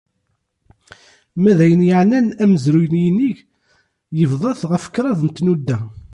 [1.41, 3.37] Ma d ayen yeεnan amezruy n yinig,
[4.19, 5.77] yebḍa-t ɣef kraḍ n tnudda.